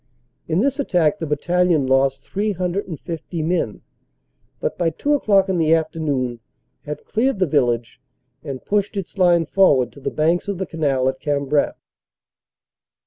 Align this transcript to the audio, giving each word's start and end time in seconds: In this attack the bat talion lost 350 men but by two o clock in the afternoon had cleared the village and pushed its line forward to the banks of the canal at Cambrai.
In 0.47 0.61
this 0.61 0.79
attack 0.79 1.19
the 1.19 1.27
bat 1.27 1.43
talion 1.43 1.87
lost 1.87 2.23
350 2.23 3.43
men 3.43 3.81
but 4.59 4.75
by 4.75 4.89
two 4.89 5.13
o 5.13 5.19
clock 5.19 5.47
in 5.47 5.59
the 5.59 5.75
afternoon 5.75 6.39
had 6.85 7.05
cleared 7.05 7.37
the 7.37 7.45
village 7.45 8.01
and 8.43 8.65
pushed 8.65 8.97
its 8.97 9.19
line 9.19 9.45
forward 9.45 9.91
to 9.91 9.99
the 9.99 10.09
banks 10.09 10.47
of 10.47 10.57
the 10.57 10.65
canal 10.65 11.07
at 11.07 11.19
Cambrai. 11.19 11.73